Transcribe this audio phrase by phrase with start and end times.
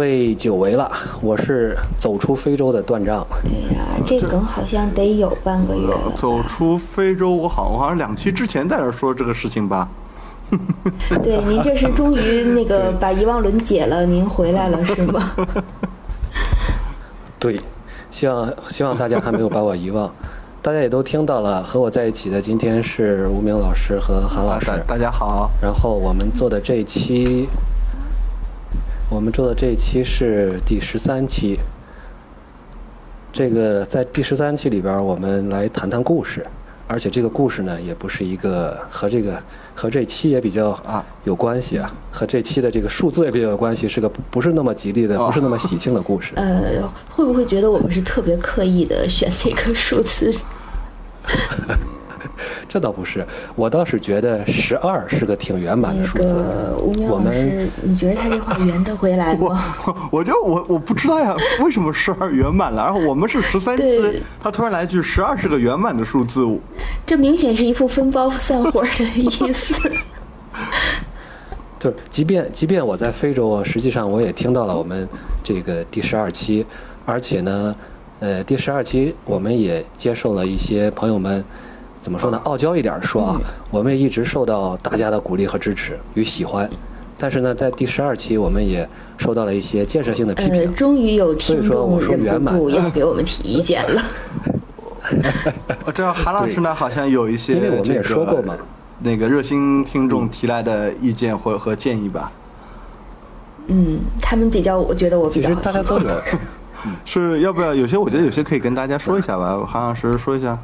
[0.00, 0.90] 各位久违了，
[1.20, 3.22] 我是走出非洲的断章。
[3.42, 6.10] 对呀，这梗好像得有半个月了。
[6.16, 9.86] 走出非洲，我好，我好像两期之前在这说这个事情吧。
[11.22, 15.32] 对，您这是终于那个把遗忘轮解了，您回来了是吗？
[17.38, 17.60] 对，
[18.10, 20.10] 希望希望大家还没有把我遗忘。
[20.62, 24.70] 大家也都听到了，和我在一起的今天是吴明老师和韩老师。
[24.86, 25.50] 大家好。
[25.60, 27.46] 然后我们做的这一期，
[29.20, 31.58] 我们做的这一期是第十三期。
[33.30, 36.42] 这个在第十三期里边，我们来谈谈故事。
[36.88, 39.38] 而且这个故事呢，也不是一个和这个
[39.74, 46.32] 和这期也比较啊有关系啊，和这期的这个数字也比较有关系，是个不不是那么吉利的，不是那么喜庆的故事。
[46.40, 50.34] 呃，会不会觉得我们是特别刻意的选这个数字？
[52.72, 53.26] 这倒不是，
[53.56, 56.72] 我倒是觉得十二是个挺圆满的数字。
[56.80, 59.60] 吴明老师，你觉得他这话圆得回来吗？
[59.84, 62.84] 我 我就我我不知道呀，为什么十二圆满了？
[62.84, 66.46] 然后我们是十三期，他突然来一句十二是个圆满的数字，
[67.04, 69.74] 这明显是一副分包散伙的意思。
[71.80, 75.08] 就是，即便即便我在非洲，实际上我也听到了我们
[75.42, 76.64] 这个第十二期，
[77.04, 77.74] 而且呢，
[78.20, 81.44] 呃，第十二期我们也接受了一些朋友们。
[82.00, 82.40] 怎么说呢？
[82.44, 86.68] 傲娇一点说啊，我们也一直受到大家的鼓励和支持与喜欢，
[87.18, 90.74] 但是呢，在第十二期我们也受到了一些建设性的批评。
[90.74, 94.02] 终于有听众忍不住要给我们提意见了。
[95.92, 98.54] 这韩老师呢，好像有一些因为我们也说过嘛，
[99.00, 102.32] 那个热心听众提来的意见或和建议吧。
[103.66, 105.48] 嗯，他们比较，我觉得我比较。
[105.48, 106.08] 其实大家都有。
[107.04, 107.74] 是要不要？
[107.74, 110.58] 有些我觉得有些可以跟大家说一下吧，韩老师说一下。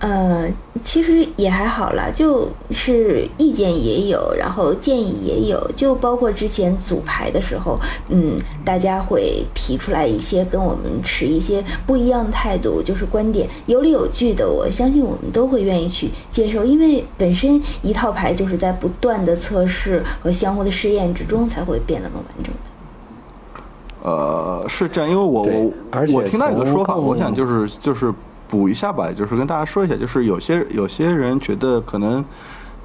[0.00, 0.48] 呃，
[0.80, 7.76] 其实也还好啦，就是意见也有，然后建议也有，就包括之前组牌的时候，
[8.08, 24.08] 嗯，大家会提出来一些跟我们持一些不一样的态度，就是观点有理有据的，我相信我们都会愿意去接受，因为本身一套牌就是在不断的测试和相互的试验之中才会变得更完整的。
[24.08, 25.72] 呃，是这样，因为我我
[26.14, 28.14] 我听到一个说法，我想就是就是。
[28.48, 32.24] 补一下吧，就是跟大家说一下，就是有些有些人觉得可能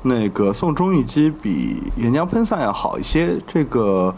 [0.02, 3.38] 那个送中义机比岩浆喷散要好一些。
[3.48, 4.14] 这个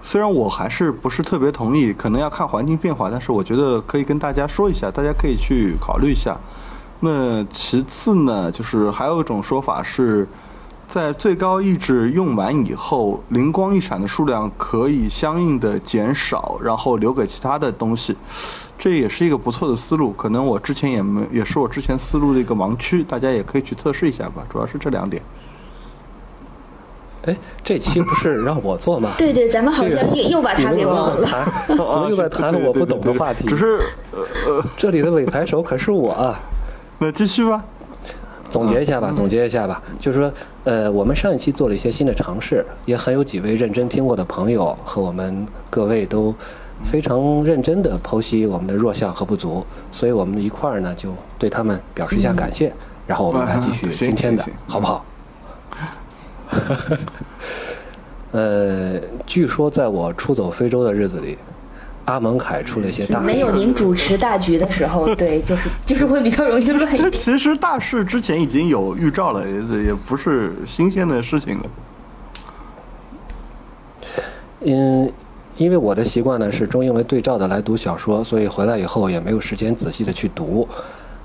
[0.00, 6.38] 虽然我还是不是特别同意，可能要看环境变化，但是我觉得可以跟大家说一下，大家可以去考虑一下。
[7.00, 10.26] 那其次呢，就是还有一种说法是。
[10.92, 18.16] 在最高意志用完以后，灵光一闪的数量可以相应的减少，然后留给其他的东西，
[18.76, 20.10] 这也是一个不错的思路。
[20.12, 24.44] 可能我之前也没，也是我之前思路的一个盲区，大家也可以去测试一下吧。
[24.50, 25.22] 主要是这两点。
[27.26, 29.10] 哎，这期不是让我做吗？
[29.16, 31.28] 对对，咱们好像又又把他给忘了。
[31.68, 33.46] 怎么又在谈我不懂的话题？
[33.46, 33.78] 只是
[34.10, 36.10] 呃呃，这里的尾牌手可是我。
[36.12, 36.40] 啊。
[36.98, 37.62] 那继续吧。
[38.50, 40.32] 总结一下吧，总结一下吧，就是说，
[40.64, 46.34] 呃，我们上一期做了一些新的尝试，也很有几位认真听过的朋友和我们各位都
[46.84, 52.72] 非常认真的剖析我们的弱项和不足，所以我们一块儿呢就对他们表示一下感谢，
[53.06, 55.04] 然后我们来继续今天的，好不好？
[58.32, 61.38] 呃，据说在我出走非洲的日子里。
[62.10, 67.12] 阿蒙凯出了一些大事，没有您主持大局的时候，对， 就是就是会比较容易乱一点。
[67.12, 71.64] 其实大事之前已经有预兆了，也也不是新鲜的事情了。
[74.62, 75.10] 嗯，
[75.56, 80.68] 因为我的习惯呢是中英文对照的来读小说，所以回来以后也没有时间仔细的去读。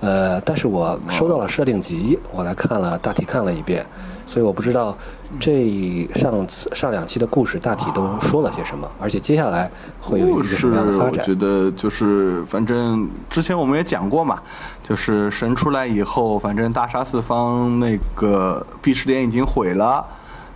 [0.01, 3.85] 呃，但是我收到了设定集，我来看了，大体看了一遍。
[4.25, 4.97] 所以我不知道
[5.39, 9.69] 这上次上两期的故事大体都说了些什么，而且接下来
[10.01, 11.11] 会有一个什么样的发展？
[11.11, 14.41] 我觉得就是反正之前我们也讲过嘛，
[14.83, 20.03] 就是神出来以后，反正大杀四方，那个碧石莲已经毁了，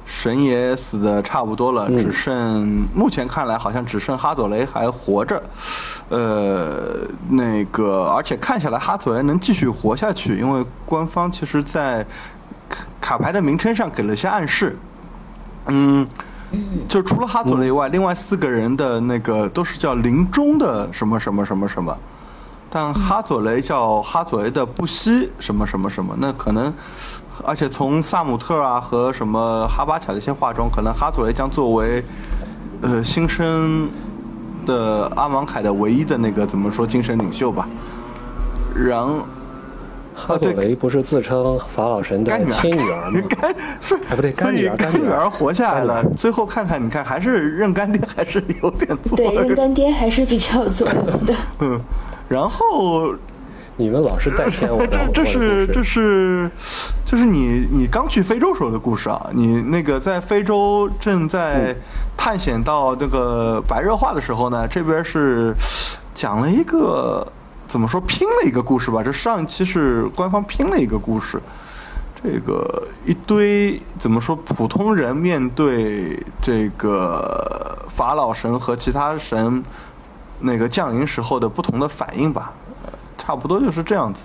[0.06, 5.42] 神也死的差不多了，只剩目前看来好像只剩哈佐雷还活着，
[6.10, 12.04] 呃，那个而且看起来哈佐雷能继续活下去，因为官方其实，在。
[13.01, 14.77] 卡牌的名称上给了些暗示，
[15.68, 16.07] 嗯，
[16.88, 21.98] 就除了哈佐雷以外，另外四个人的那个都是叫临终的什么什么什么什么，
[22.69, 26.74] 但哈佐雷叫哈佐雷的不息什么什么什么，那可能，
[27.44, 32.04] 而且从萨姆特啊和什么哈巴卡的一些话中，可能哈佐雷将作为
[32.81, 33.89] 呃新生
[34.65, 37.68] 的阿芒凯的唯一的那个怎么说精神领袖吧，
[38.75, 39.07] 然。
[40.19, 43.21] 哈佐雷不是自称法老神的干女儿亲女儿吗？
[43.42, 46.04] 干是哎不对干女儿所以干女儿活下来了。
[46.18, 49.56] 最后看看，你看还是认干爹还是有点作对，认。
[49.56, 51.33] 干爹还是比较有作用的。
[51.60, 51.80] 嗯，
[52.27, 53.13] 然后
[53.77, 56.51] 你们老是带 偏我的，这这是这是
[57.06, 61.74] 就是你你刚去非洲时候的故事啊，你那个在非洲正在
[62.18, 65.54] 探险到那个白热化的时候呢，这边是
[66.13, 67.25] 讲了一个
[67.69, 71.39] 怎么说拼了一个故事吧，这上一期是官方拼了一个故事。
[72.21, 74.36] 这个一堆怎么说？
[74.36, 79.63] 普通人面对这个法老神和其他神
[80.39, 82.51] 那个降临时候的不同的反应吧，
[82.83, 84.22] 呃差不多就是这样子。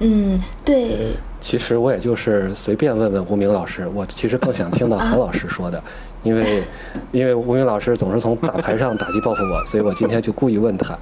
[0.00, 5.80] 嗯，对，其实我也就是随便问问吴明老师，我其实更想听到韩老师说的，
[6.24, 6.64] 因为
[7.12, 10.98] 因为吴明老师总是从打牌上打击报复我，所以我今天就故意问他。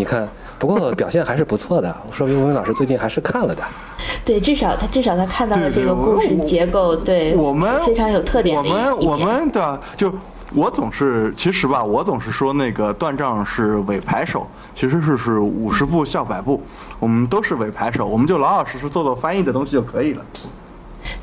[0.00, 0.26] 你看，
[0.58, 3.62] 不过表现还是不错的，说明吴明老师最近还是看了的。
[4.24, 10.10] 对，至少他至少他看到了这个故事结构，对，我们非常有特点我们我们的就
[10.54, 16.62] 我总是其实吧，我总是说那个断账是尾牌手，其实是是五十步笑百步，
[16.98, 20.24] 我们都是尾牌手，我们就老老实实做做翻译的东西就可以了。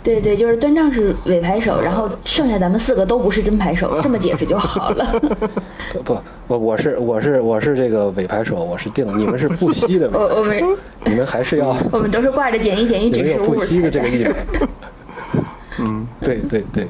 [0.04, 5.22] 对对，就是端丈是伪牌手，然后剩下咱们四个都不是真牌手，这么解释就好了。
[6.04, 10.64] 不，我我是我是我是这个伪牌手，我是定，你们是不惜的尾我我，们
[11.06, 14.36] 你们还是要我们都是挂着减一减一你们指示物有不吸的这个意味。
[15.80, 16.88] 嗯，对对对，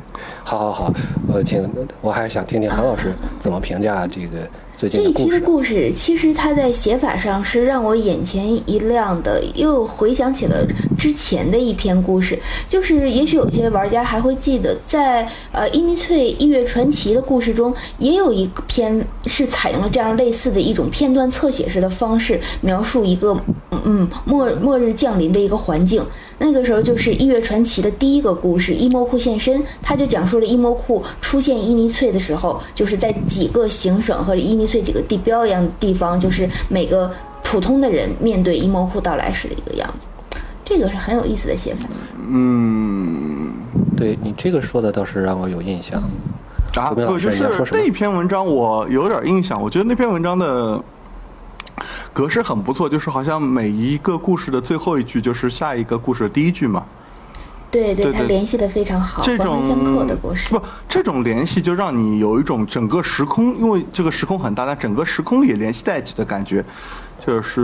[0.48, 0.94] 好好好，
[1.28, 4.48] 我请，我还是想听听韩老师怎么评价这个
[4.78, 5.92] 最近这一期的的故事。
[5.92, 10.66] 其实它在写法上是让我眼前一亮的，又回想起了
[10.98, 12.40] 之前的一篇故事。
[12.70, 23.38] 就是也许有些玩家还会记得，在呃伊尼翠异月传奇的故事中，也有一篇是采用了这样类似的一种片段侧写式的方式，描述一个
[23.72, 26.02] 嗯嗯末末日降临的一个环境。
[26.40, 37.12] 那个时候就是《异月传奇》的第一个故事，伊莫库现身，他就讲述了伊莫库出现伊尼翠的时候，就是在几个行省和伊尼翠几个地标一样的地方，就是每个
[37.44, 40.08] 普通的人面对伊莫库到来时的一个样子。
[40.66, 41.88] 这个是很有意思的写法。
[42.30, 43.54] 嗯，
[43.96, 46.04] 对你这个说的倒是让我有印象。
[46.76, 50.84] 啊，不，就是那篇文章我有点印象，我觉得那篇文章的
[52.14, 56.84] 格式很不错，就是好像每一个故事的最后一句就是下一个故事的第一句嘛。
[57.70, 60.50] 对对，他联系的非常好，这种相扣的故事。
[60.50, 66.64] 不，这种联系就让你有一种整个时空，因为这个时空很大，但整个时空也联系在一起的感觉。
[67.20, 67.62] 就是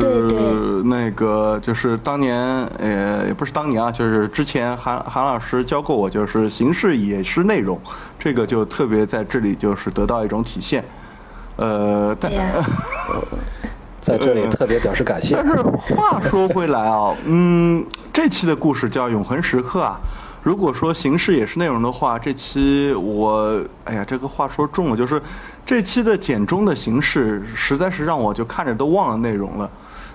[0.85, 2.35] 那个，就是当年，
[2.79, 7.79] 呃，也不是当年啊，就是之前韩韩老师教过我，就是形式也是内容，
[8.19, 10.83] 这个就特别在这里就是得到一种体现。
[11.55, 12.51] 呃，但对呀、
[14.03, 15.47] 在这里特别表示感谢但。
[15.47, 19.97] 是话说回来啊，嗯，这期的故事叫《永恒时刻》啊。
[20.41, 25.21] 如果说形式也是内容的话，这期我，哎呀，这个话说重了，就是
[25.65, 29.71] 这期的简中的形式，实在是让我就看着都忘了内容了。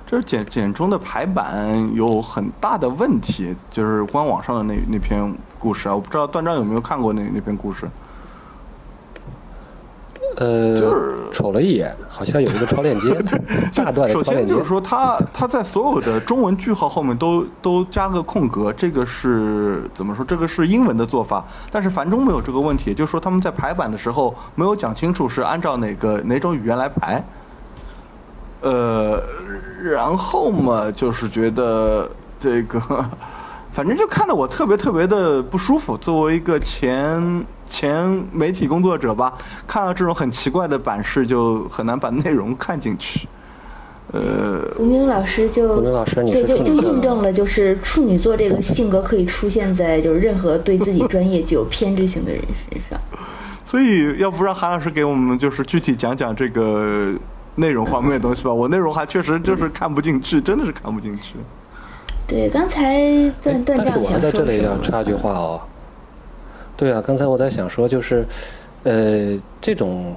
[0.06, 7.88] 这简简中的排版有很大的问题，就是官网上的那那篇故事啊，我不知道段章有没有看过那那篇故事。
[10.40, 13.12] 呃，瞅了一眼，好像有一个超链接，
[13.74, 14.58] 大段的首超链接先就。
[14.62, 20.24] 是说它，它在所有的中文句号后面都都加个空格，这个是怎么说？
[20.24, 27.24] 这个是英文的做法，但是繁中没有这个问题，也就是说他们在排版的时候没有讲清楚是按照哪个哪种语言来排。
[28.60, 29.20] 呃，
[29.82, 32.80] 然后嘛，就是觉得这个，
[33.78, 35.96] 反正就看得我特别特别的不舒服。
[35.96, 39.32] 作为一个前前媒体工作者吧，
[39.68, 43.28] 看到这种很奇怪的版式，就很难把内容看进去。
[44.10, 52.98] 呃，吴明老师就吴明老师你对，就就印证了，就是处女座这个性格可以出现在就是任何对自己专业具有偏执性的人身上。
[53.64, 57.12] 所以要不让韩老师给我们就是具体讲讲这个
[57.54, 58.52] 内容方面的东西吧？
[58.52, 61.36] 我内容还确实就是看不进去，真的是看不进去。
[62.28, 63.00] 对，刚才
[63.42, 64.44] 段哎但是段丈想我还在这？
[64.44, 65.60] 里要插句话哦。
[66.76, 68.22] 对啊，刚才我在想说，就是，
[68.84, 70.14] 呃，这种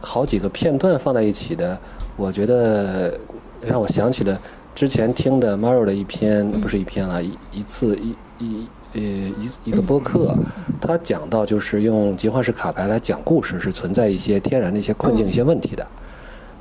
[0.00, 1.76] 好几个片段放在一起的，
[2.16, 3.18] 我觉得
[3.60, 4.40] 让我想起了
[4.72, 10.32] 之前听的 Maro 的一篇，不是一篇了，一一次一一呃一一个播客，
[10.80, 15.84] 他讲到就是用集换式卡牌来讲故事是存在一些天然的一些困境、一些问题的。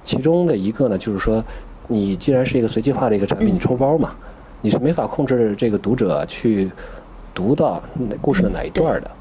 [0.03, 1.43] 其中的一个呢，就是说，
[1.87, 4.15] 你既然是一个随机化的一个产品，你抽包嘛，
[4.61, 6.71] 你是没法控制这个读者去
[7.33, 9.11] 读到哪故事的哪一段的。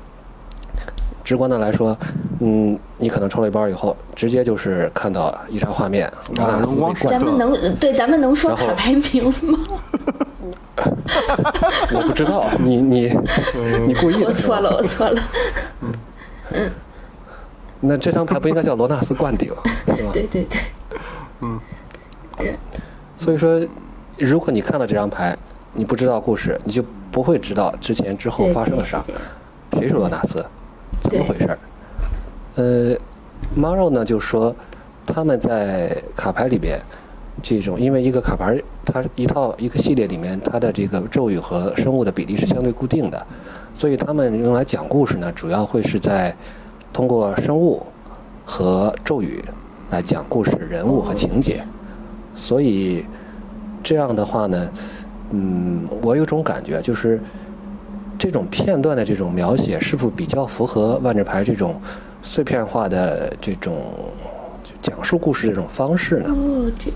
[1.23, 1.97] 直观的来说，
[2.39, 9.59] 嗯，你可能抽了一包以后，直接就是看到一张画面，瓦拉斯被光咱们能对咱们能说卡牌名吗？
[11.93, 13.13] 我不知道，你你
[13.89, 14.27] 你故意的。
[14.27, 15.21] 我错了，我错了。
[17.81, 19.53] 那这张牌不应该叫罗纳斯灌顶，
[19.97, 20.11] 是吧？
[20.13, 20.47] 对对
[22.37, 22.57] 对，
[23.17, 23.61] 所以说，
[24.19, 25.37] 如果你看到这张牌，
[25.75, 26.83] 你不知道故事，你就
[27.13, 29.05] 不会知道之前之后发生了啥，
[29.73, 30.45] 谁是罗纳斯，
[31.03, 31.59] 怎么回事儿。
[32.55, 32.97] 呃
[33.57, 34.55] r o 呢就说
[35.05, 36.81] 他们在卡牌里边，
[37.43, 43.27] 这种因为一个卡牌它一套一个系列里面，它的这个咒语和生物的比例是相对固定的，
[43.75, 46.35] 所以他们用来讲故事呢，主要会是在
[46.93, 47.85] 通过生物
[48.47, 49.45] 和咒语
[49.91, 51.63] 来讲故事、人物和情节。
[52.35, 53.05] 所以
[53.87, 54.71] 这样的话呢，
[55.31, 57.21] 嗯，我有种感觉，就是
[58.19, 61.81] 这种片段的这种描写，是不是比较符合万智牌这种
[62.21, 63.95] 碎片化的这种
[64.83, 66.31] 讲述故事这种方式呢？
[66.31, 66.91] 哦，这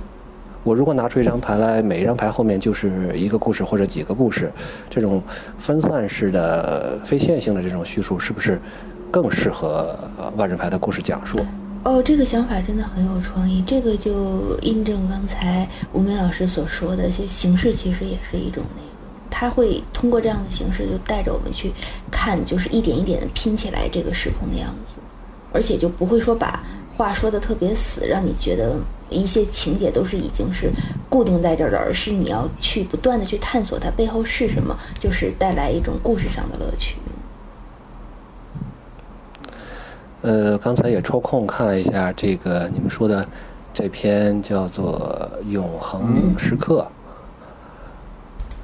[0.65, 4.51] 我如果拿出一张牌来，每一张牌后面就是一个故事或者几个故事，
[4.91, 5.23] 这种
[5.59, 8.61] 分散式的、非线性的这种叙述，是不是
[9.13, 9.97] 更适合
[10.37, 11.39] 万智牌的故事讲述？
[11.83, 13.65] 哦，这个想法真的很有创意。
[13.67, 18.91] 这个就印证刚才吴梅老师所说的，些形式其实也是一种内容。
[19.31, 21.73] 他会通过这样的形式，就带着我们去
[22.11, 25.01] 看，就是一点一点的拼起来这个时空的样子，
[25.53, 26.63] 而且就不会说把
[26.99, 28.77] 话说的特别死，让你觉得
[29.09, 30.71] 一些情节都是已经是
[31.09, 36.97] 固定在这儿的，而是你要去不断的去探索它背后是什么，就是带来一种故事上的乐趣。
[40.23, 43.27] 呃，刚才也抽空看了一下这个你们说的
[43.73, 46.87] 这篇叫做《永恒时刻》。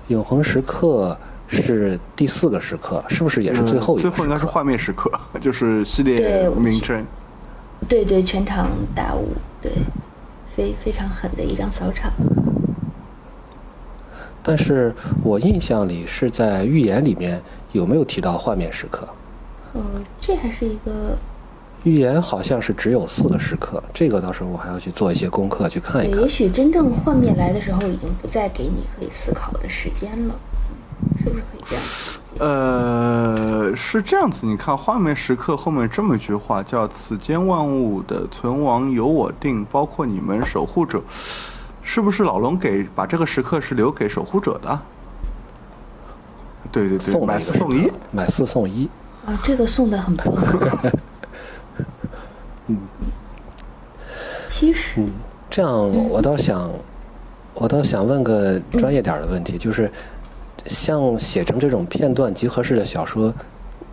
[0.08, 1.16] 永恒时刻
[1.48, 4.08] 是第四个时刻，是不是也是最后一个？
[4.08, 5.10] 嗯最后应该是画面时刻，
[5.40, 7.04] 就是系列名称。
[7.88, 9.28] 对对，全场大雾，
[9.60, 9.72] 对，
[10.54, 12.12] 非非常狠的一张扫场。
[14.42, 14.94] 但是
[15.24, 19.08] 我印象里是在预言里面有没有提到画面时刻？
[19.74, 19.82] 嗯，
[20.20, 21.18] 这还是一个
[21.84, 26.28] 预言好像是只有四个时刻，这个到时候我还要去做一些功课去看一对，看也。
[26.28, 30.34] 许真正幻灭来的时候，已经不再给你可以思考的时间了，
[31.18, 32.44] 是不是可以这样理解？
[32.44, 41.02] 呃，是这样子，你看画面时刻后面这么一句话，叫“此间万物的存亡由我定，包括你们守护者”，
[41.82, 44.78] 是不是老龙给把这个时刻是留给守护者的？
[46.70, 48.90] 对对对，买四送一。，买四送一。
[49.24, 50.26] 啊，这个送的很棒。
[54.48, 55.04] 其实，
[55.50, 55.70] 这样
[56.08, 56.70] 我倒想，
[57.54, 59.90] 我倒想问个专业点的问题，就是
[60.64, 63.32] 像写成这种片段集合式的小说，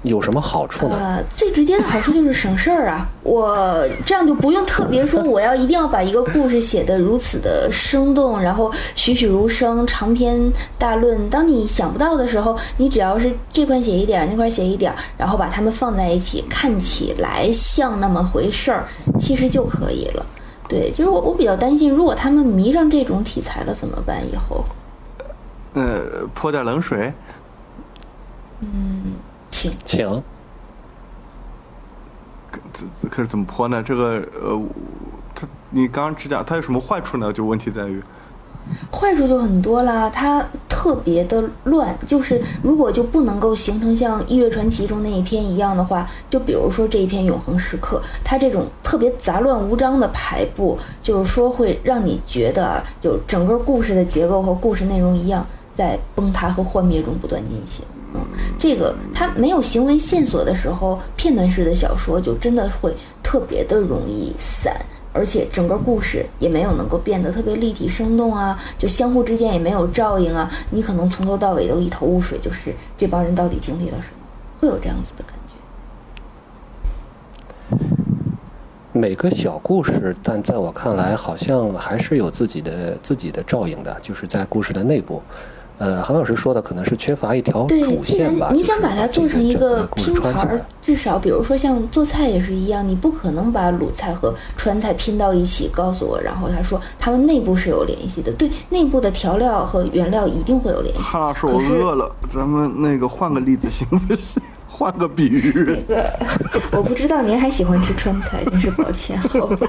[0.04, 0.98] 有什么好处呢？
[1.00, 3.08] 呃，最直接的好处就是省事儿啊！
[3.24, 11.30] 我这样就不用特别说，我要一定要把一个故事写得如此的生动，然后栩栩如生，长篇大论。
[11.30, 18.86] 当你想不到的时候，你只要是这块写一点儿，那块写一点儿，然后把它们放在一起，看起来像那么回事儿，
[19.18, 20.26] 其实就可以了。
[20.68, 24.18] 对，其实我我比较担心，如果他们迷上这种题材了怎么办？
[24.30, 24.66] 以后，
[25.76, 27.14] 呃，泼点冷水。
[29.54, 30.24] 请请
[32.74, 33.84] 这这可是怎么泼呢？
[33.84, 34.60] 这个呃，
[35.36, 37.32] 他你刚刚只讲它有什么坏处呢？
[37.32, 38.02] 就问题在于，
[38.92, 41.96] 坏处就很多啦，它特别的乱。
[42.08, 55.46] 就是如果就不能够形成像《异月传奇》中那一篇一样的话，就比如说这一篇《永恒时刻》，它这种特别杂乱无章的排布，就是说会让你觉得啊，就整个故事的结构和故事内容一样，
[55.76, 57.86] 在崩塌和幻灭中不断进行。
[58.14, 58.22] 嗯，
[58.60, 64.76] 这个它没有行为线索的时候，片段式的小说就真的会特别的容易散。
[65.16, 74.16] 而且整个故事也没有能够变得特别立体生动啊，就相互之间也没有照应啊，你可能从头到尾都一头雾水，就是这帮人到底经历了什么，
[74.60, 75.36] 会有这样子的感
[77.78, 77.78] 觉。
[78.92, 85.22] 每个小故事，但在我看来，好像还是有自己的自己的照应的，就是在故事的内部。
[85.84, 88.50] 呃，韩老师说的可能是缺乏一条对，主既然线吧。
[88.54, 98.32] 你就是想把它做成一个拼盘至少比如说像做菜也是一样，你不可能把鲁菜和川菜拼到一起，告诉我，然后他说他们内部是有联系的。
[98.32, 101.02] 对，内部的调料和原料一定会有联系。
[101.02, 104.42] 韩老师，我饿了，咱们那个换个例子行不行？
[104.68, 105.84] 换个比喻。
[105.88, 106.12] 那个，
[106.72, 109.68] 我不知道您还喜欢吃川菜，真是抱歉，好吧，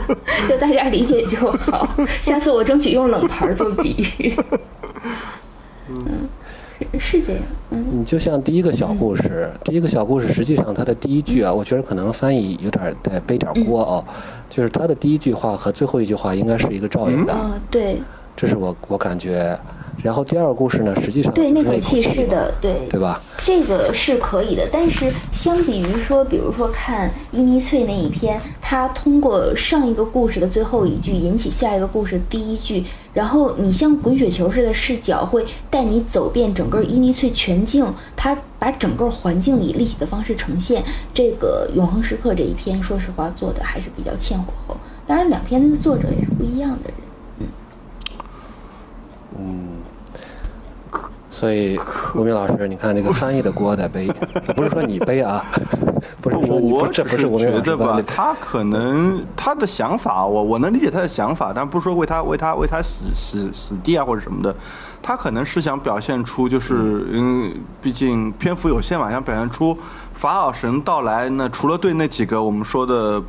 [0.49, 1.89] 就大家理解就好。
[2.21, 4.35] 下次我争取用冷盘做比喻。
[5.89, 6.29] 嗯，
[6.79, 14.05] 是是这样，嗯，你就像第一个小故事，第一个小故事，实际上它的第一句啊，我觉得可能翻译有点得背点锅哦，
[14.49, 17.99] 就是它的第一句话和最后一句话应该是一个照应的，哦，对，
[18.37, 19.59] 这是我我感觉
[20.03, 23.21] 然后第二个故事呢，实际上对，那口气是的，对，对吧？
[23.39, 32.85] 这个是可以的，但是相比于说，比如说看伊尼翠那一篇，他通过上一个故事的最后一句引起下一个故事第一句，
[33.15, 40.83] 然后你像滚雪球似的视角会带你走遍整个伊尼翠全境，他把整个环境以立体的方式呈现。
[41.15, 44.77] 这个永恒时刻这一篇，说实话做的还是比较欠火候。
[45.07, 46.99] 当然，两篇的作者也是不一样的人。
[51.35, 51.77] 所以
[52.15, 54.07] 吴明老师，你看这个翻译的锅得背，
[54.55, 55.45] 不是说你背啊，
[56.23, 64.55] 不是说你不我这不是吴明老觉得吧他可能他的想法，我我能理解他的想法，但不是说为他为他为他死死死地啊或者什么的，
[65.03, 69.77] 他可能是想表现出就是嗯，毕竟篇幅有限嘛，想表现出
[70.15, 73.21] 法老神到来，那除了对那几个我们说的。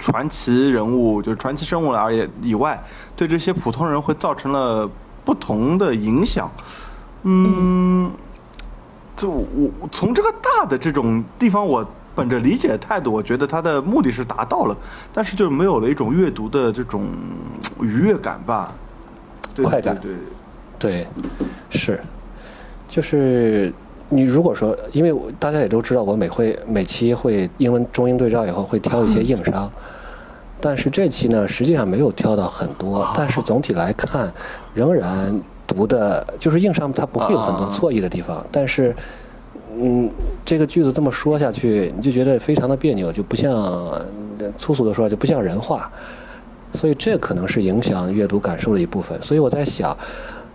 [0.00, 2.80] 传奇人物就是传奇生物而言以外，
[3.16, 4.88] 对这些普通人会造成了
[5.24, 6.48] 不同的影响。
[7.22, 8.10] 嗯，
[9.16, 14.76] 就我我从这个大的这种地方，我本着理解的态度，我觉得他的目的是达到了，
[15.12, 17.06] 但是就没有了一种阅读的这种
[17.80, 18.72] 愉悦感吧，
[19.54, 19.94] 对快感。
[20.00, 20.14] 对对
[20.78, 21.06] 对，
[21.70, 22.00] 是，
[22.86, 23.72] 就是
[24.08, 29.68] 你如果说，因为大家也都知道，我每会每期会英文中英对照以后会挑一些硬伤，
[30.60, 34.32] 但是这期呢，实际上没有挑到很多，但是总体来看，
[34.72, 35.40] 仍然
[35.78, 38.94] 读的就是硬伤，它不会有很多错意的地方，但是。
[39.80, 40.10] 嗯，
[40.44, 44.04] 这个句子这么说下去，你就觉得非常的别扭，就不像呃
[44.56, 45.88] 粗俗的说，就不像人话。
[46.72, 49.20] 所以这可能是影响阅读感受的一部分。
[49.22, 49.96] 所以我在想，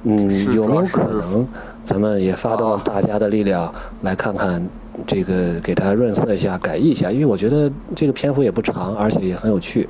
[0.04, 1.48] 嗯，有没有可能
[1.86, 4.62] 咱们也发动啊大家的力量来看看
[5.08, 7.10] 这个，给它润色一下、改译一下？
[7.10, 9.88] 因为我觉得这个篇幅也不长，而且也很有趣。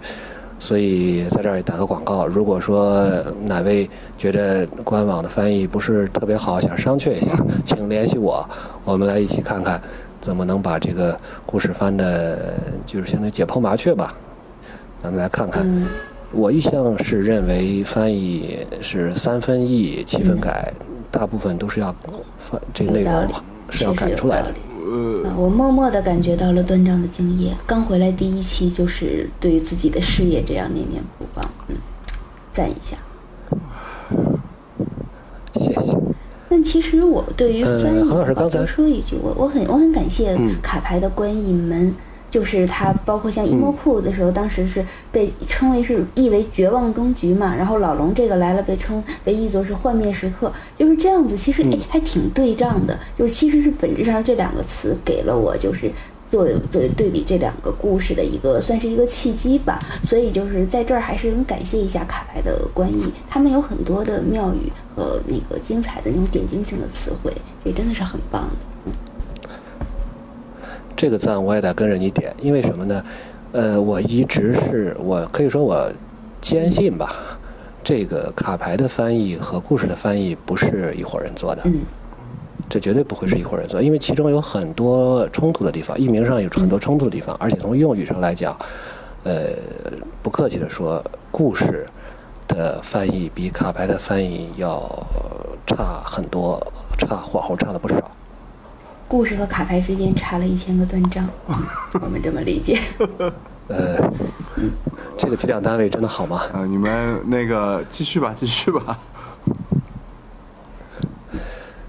[0.63, 3.05] 所以在这儿也打个广告，如果说
[3.43, 7.31] 哪位觉得官网的翻译不是特别好，想商榷一下，
[7.65, 8.49] 请联系我，
[8.85, 9.81] 我们来一起看看
[10.21, 12.53] 怎么能把这个故事翻的，
[12.85, 14.15] 就是相当于解剖麻雀吧。
[15.01, 15.85] 咱们来看看，嗯，
[16.31, 20.71] 我一向是认为翻译是三分译七分改，
[21.11, 21.93] 大部分都是要
[22.39, 23.27] 翻这个内容
[23.69, 24.53] 是要改出来的。
[25.37, 27.53] 我默默的感觉到了断章的敬业。
[27.65, 31.75] 刚回来第一期就是对于自己的事业这样念念不忘，嗯，
[32.51, 32.97] 赞一下。
[35.53, 35.97] 谢谢。
[36.49, 41.93] 但其实我对于呃翻译的话，韩老师刚才说一句，我我很我很感谢嗯卡牌的观影门。
[42.33, 51.37] 就是他，包括像伊莫库的时候，当时是被称为是译为绝望终局嘛，然后老龙这个来了，被称被译作是幻灭时刻，就是这样子。
[51.37, 55.91] 其实哎，还挺对仗的，就是其实是本质上这两个词给了我就是
[56.31, 59.79] 作为作为对比这两个故事的一个算是一个契机吧。
[60.03, 67.31] 所以就是在这儿还是很感谢一下卡牌的观译，他们有很多的妙语和那个精彩的那种点睛性的词汇，
[67.63, 68.91] 这真的是很棒的。
[71.03, 73.03] 这个赞我也得跟着你点，因为什么呢？
[73.51, 75.91] 呃，我一直是我可以说我
[76.39, 77.13] 坚信吧，
[77.83, 81.81] 这个卡牌的翻译和故事的翻译不是一伙人做的，嗯
[82.69, 88.57] 这绝对不会是一伙人做，因为其中有很多冲突的地方，译名上有很多冲突的地方，而且从用语上来讲，
[89.25, 89.49] 呃，
[90.21, 91.85] 不客气的说，故事
[92.47, 94.79] 的翻译比卡牌的翻译要
[95.67, 96.65] 差很多，
[96.97, 98.09] 差火候差了不少。
[99.13, 101.29] 故事和卡牌之间差了一千个断章，
[102.01, 102.79] 我们这么理解。
[103.67, 104.11] 呃，
[105.15, 106.41] 这个计量单位真的好吗？
[106.51, 108.97] 啊，你们那个继续吧，继续吧。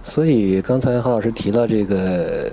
[0.03, 2.47] 所以刚才何老师提到这个《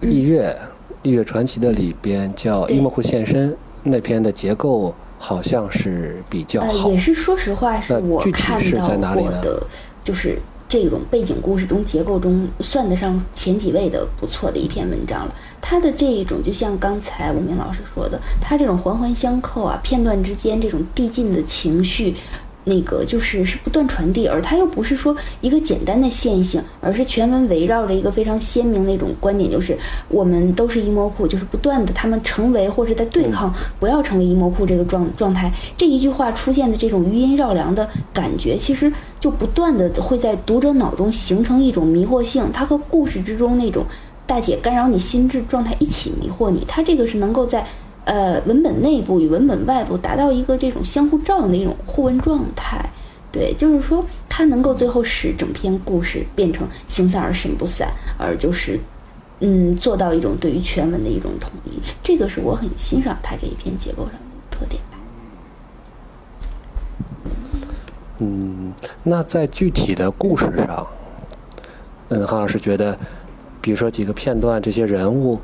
[0.00, 0.50] 异月》
[1.02, 6.96] 《异月传奇》的里边叫对伊莫库现身那篇的结构好像是比较呃，好也。
[6.96, 9.62] 是说实话，是我具体是看到在哪里呢过的，
[10.04, 15.34] 就是这种背景故事中结构中算得上前几位的不错的一篇文章了。
[15.60, 22.14] 它的这一种，就像刚才吴明老师说的，它这种环环相扣啊，片段之间这种递进的情绪。
[22.68, 35.52] 那个就是是不断传递，而它又不是说一个简单的线性，而是全文围绕着一个非常鲜明的一种观点，就是我们都是伊莫库，就是不断的他们成为或者在对抗，不要成为伊莫库这个状状态。
[35.78, 43.84] 这一句话出现的这种余音绕梁的感觉，其实就不断的会在读者脑中形成一种迷惑性，它和故事之中那种
[44.26, 47.64] 大姐干扰你心智状态一起迷惑你，它这个是能够在。
[48.06, 52.88] 呃，文本内部与文本外部达到一个这种相互照应的一种互文状态，
[53.32, 58.78] 对，就是说它能够最后使整篇故事变成形散而神不散，而就是，
[59.40, 64.98] 嗯，做到一种对于全文的一种统一，这个是我很欣赏它这一篇结构上的特点吧。
[68.18, 70.86] 嗯，那在具体的故事上，
[72.10, 72.96] 嗯，韩老师觉得，
[73.60, 75.40] 比如说几个片段，这些人物，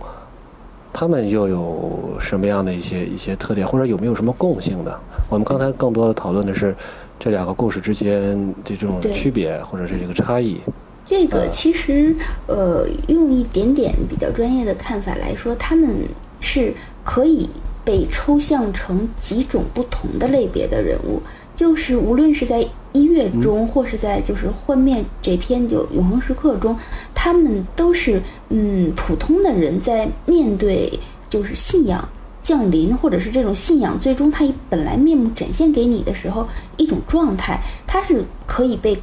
[0.93, 5.01] 他们又有什么样的一些一些特点，或者有没有什么共性的？
[5.31, 6.75] 我们刚才更多的讨论的是
[7.19, 10.61] 这两个故事之间这种区别或者是这个差异。
[11.05, 12.15] 这个其实，
[12.47, 15.97] 呃，用一点点比较专业的看法来说，他们
[16.41, 16.73] 是
[17.05, 17.49] 可以
[17.85, 21.21] 被抽象成几种不同的类别的人物，
[21.63, 26.77] 就是无论是在一月中，或是在就是幻灭这篇就永恒时刻中，
[27.15, 30.99] 他们都是嗯普通的人在面对
[31.29, 32.09] 就是信仰。
[32.43, 36.45] 降临，或者是这种信仰，最终它以本来面目展现给你的时候，
[36.77, 38.99] 一种状态，它是可以被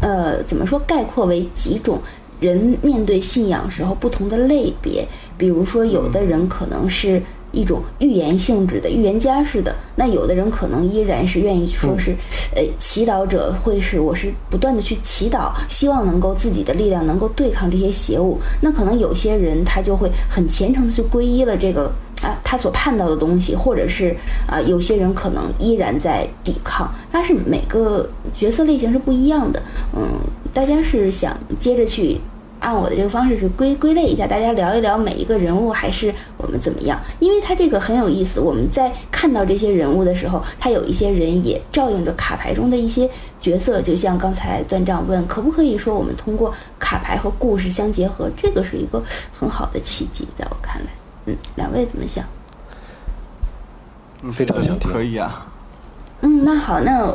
[0.00, 2.00] 呃，怎么说概括为几种
[2.40, 5.06] 人面对信仰时候不同的类别。
[5.38, 12.14] 比如说，有的人可能是一种预言性质的预言家式的，那有的人可能依然是愿意说是，
[12.54, 18.38] 呃，祈祷者会是我是不断的去祈祷，希望能够自己的力量能够对抗这些邪物。
[18.60, 21.90] 那可能有些人他就会很虔诚的去皈依了这个。
[22.22, 24.14] 啊，他所盼到的东西，或者是
[24.46, 29.62] 啊，有些人可能依然在抵抗，它是每个角色类型是不一样的。
[29.96, 30.06] 嗯，
[30.52, 32.20] 大家是想接着去
[32.60, 37.00] 按我的这个方式去归归类一下，大家聊一聊每一个人物，还是我们怎么样？
[37.18, 43.08] 因为他这个很有意思，我们在看到这些人物的时候，他有一些人也照应着卡牌中的一些
[43.40, 48.30] 角色，就像刚才段长问，可不可以说我们通过卡牌和故事相结合？
[48.36, 50.86] 这个是一个很好的契机，在我看来。
[51.26, 52.24] 嗯，两位怎么想？
[54.22, 55.46] 嗯非常想听可以啊。
[56.20, 57.10] 嗯，那好，那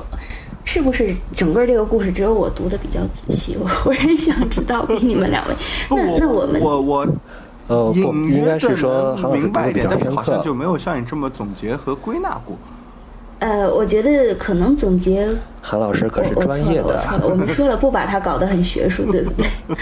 [0.66, 3.56] 是不是整个这个故事只有我读的比较仔细？
[3.62, 5.56] 我我是想知道，给你们两位。
[5.90, 7.08] 那那我们我我
[7.68, 10.54] 呃，应该约是说明白一点，但是好像就。
[10.54, 12.56] 没有像你这么总结和归纳过。
[13.40, 15.28] 呃，我觉得可能总结
[15.62, 19.46] 韩老师可是专业的，我们说了不把它搞得很学术，对不对？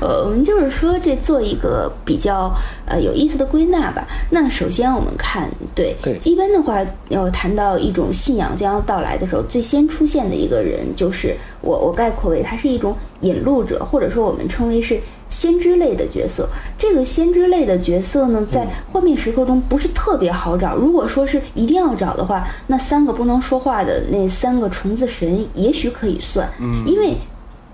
[0.00, 2.52] 呃，我们就是说这做一个比较
[2.86, 4.06] 呃有意思的归纳吧。
[4.30, 15.00] 那首先我们看，对，对一般的话，要谈到一种信仰将要到来的时候，最先出现的一个人就是我，我概括为他是一种引路者，或者说我们称为是
[15.30, 16.48] 先知类的角色。
[16.78, 20.74] 这个先知类的角色呢，在幻灭时刻中不是特别好找。
[20.76, 27.14] 如果说是一定要找的话，那三个不能说话的那三个虫子神也许可以算，嗯因为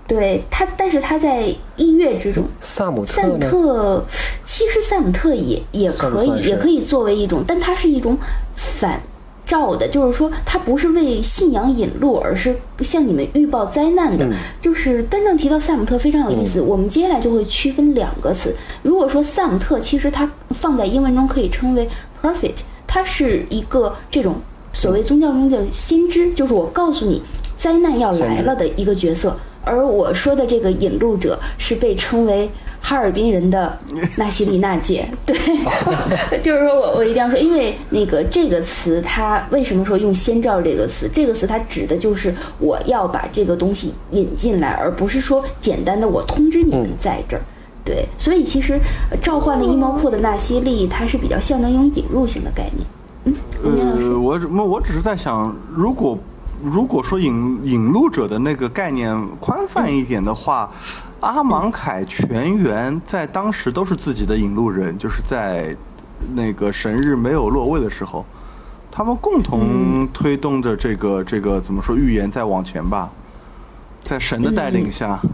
[0.07, 4.05] 对他，但是他在一月之中，萨姆萨姆特
[4.45, 8.15] 其实萨姆特也也可以，也可以作为一种，但它是一种
[8.55, 9.01] 反
[9.45, 14.25] 照的，就是说他不是为信仰引路，而是向你们预报灾难的。
[14.25, 18.55] 嗯就是端正提到萨姆特非常有意思，我们接下来就会区分两个词。
[18.81, 21.87] 如果说萨姆特，其实它放在英文中可以称为
[22.21, 22.55] prophet，
[22.87, 24.35] 它是一个这种
[24.73, 27.21] 所谓宗教中的先知，就是我告诉你
[27.57, 29.37] 灾难要来了的一个角色。
[29.65, 32.49] 而我说的这个引路者是被称为
[32.79, 33.77] 哈尔滨人的
[34.15, 35.35] 纳西里娜姐，对，
[36.43, 41.09] 就是说我我一定要说，因为那个这个词，它为什么说用先兆这个词？
[41.13, 47.41] 这个词它指的就是我要把这个东西引进来，而不是说简单的我通知你们在这儿。
[47.83, 52.87] 对，所以其实呃召唤了衣帽库的纳西利，它是比较象征一种引入性的概念。
[53.25, 56.17] 嗯，吴明老师呃，我我我只是在想，如果
[56.65, 60.69] 如果说引引路者的那个概念宽泛一点的话，
[61.19, 65.75] 阿芒凯全员在当时都是自己的引路人，就是在
[66.33, 68.25] 那个神日没有落位的时候，
[68.91, 73.11] 他们共同推动着这个这个怎么说预言在往前吧，
[74.01, 75.29] 在神的带领下，嗯，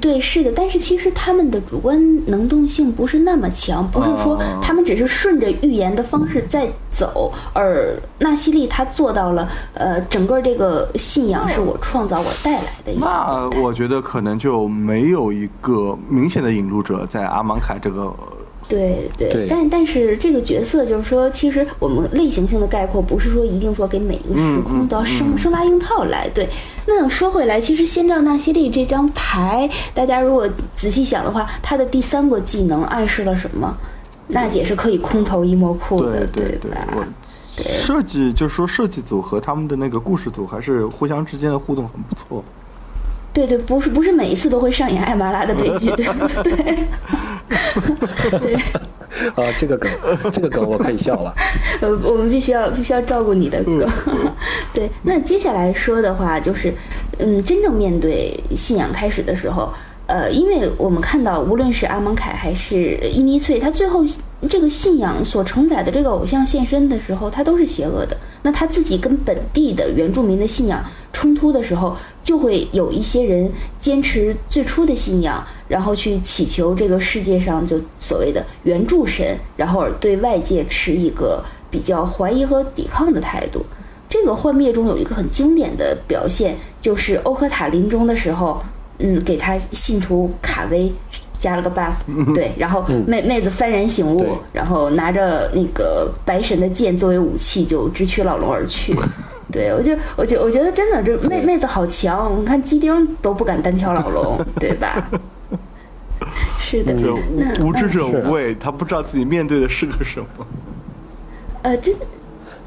[0.00, 4.58] 对，是的，但是其实他们的主观能动性不是那么强，不是说哦。
[4.62, 13.50] 他们只是顺着预言的方式在走，而纳西利他做到了，呃，整个这个信仰是我创造我带来的一个那。
[13.60, 18.14] 我觉得可能就没有一个明显的引路者在阿芒凯这个
[18.68, 26.28] 对对，对但但是这个角色就是说，其实我们类型性的概括不是说一定说给每一个时空都要生、嗯生拉硬套来。
[26.30, 26.48] 对，
[26.86, 33.76] 那说回来，其实先兆纳西利这张牌，大家如果仔细想的话，它的第三个技能暗示了什么？
[34.28, 36.78] 娜姐是可以空投一魔库的，对对，吧？
[36.96, 37.04] 我
[37.62, 42.42] 设计就是说设计组和他们的那个故事组还是互相之间的互动很不错。
[43.34, 46.76] 对对，不是不是每一次都会上演艾玛拉的悲剧，对对 对。
[49.36, 49.90] 啊，这个梗，
[50.32, 51.32] 这个梗我可以笑了。
[51.80, 53.86] 呃，我们必须要必须要照顾你的梗。
[54.74, 56.74] 对，那接下来说的话就是，
[57.18, 59.72] 嗯，真正面对信仰开始的时候，
[60.06, 64.04] 呃，因为我们看到，无论是阿蒙凯还是伊尼翠，他最后
[64.48, 68.16] 这个信仰所承载的这个偶像现身的时候，他都是邪恶的。
[68.42, 70.84] 那他自己跟本地的原住民的信仰
[71.24, 83.64] 冲突的时候，就会有一些人坚持最初的信仰，然后去祈求这个世界上就所谓的原著神，然后对外界持一个比较怀疑和抵抗的态度。
[84.06, 88.62] 这个幻灭中有一个很经典的表现，就是欧科塔临终的时候，
[88.98, 90.92] 嗯，给他信徒卡威
[91.38, 91.94] 加了个 buff，
[92.34, 98.94] 对，然后妹妹子幡然醒悟对，然后拿着那个白神的剑作为武器，就直取老龙而去。
[99.52, 105.08] 对，我就我觉我觉得真的这妹妹子好强，你看鸡丁都不敢单挑老龙，对吧？
[106.58, 110.46] 是的，就那无知者无畏，他不知道自己面对的是个什么。
[111.62, 112.06] 呃，真的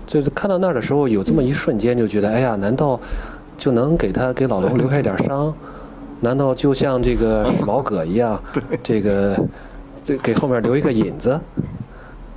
[0.05, 2.99] 就是看到那儿的时候，有这么一瞬间就觉得，哎呀，难道
[3.57, 5.53] 就能给他给老龙留下一点伤？
[6.19, 8.41] 难道就像这个毛葛一样，
[8.81, 9.37] 这个
[10.03, 11.39] 这给后面留一个引子？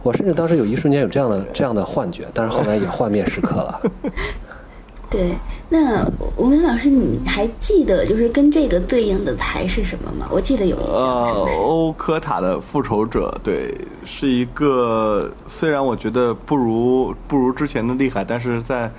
[0.02, 3.80] 我甚至当时有一瞬间有这样的这样的幻觉，但是后来也幻灭时刻了。
[5.10, 5.32] 对。
[5.68, 6.04] 那
[6.36, 10.26] 吴明老师，你还记得就是跟这个对应的牌是什么吗？
[10.30, 13.72] 我记得有一张呃，欧科塔的复仇者，对，
[14.04, 18.90] 是一个虽然我觉得不如不如之前的厉害，但是在